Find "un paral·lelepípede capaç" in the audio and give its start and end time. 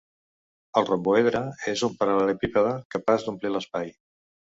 1.87-3.27